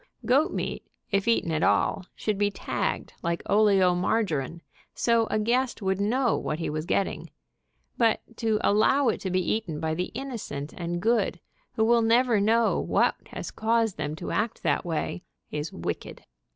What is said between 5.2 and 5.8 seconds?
a guest